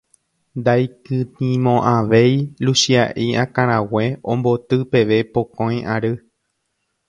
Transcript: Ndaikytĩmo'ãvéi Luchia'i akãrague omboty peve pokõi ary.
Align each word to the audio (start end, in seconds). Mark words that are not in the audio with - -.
Ndaikytĩmo'ãvéi 0.59 2.33
Luchia'i 2.65 3.27
akãrague 3.43 4.05
omboty 4.31 4.77
peve 4.91 5.17
pokõi 5.33 5.79
ary. 5.97 6.13